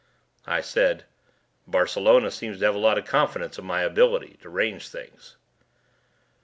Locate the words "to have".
2.57-2.73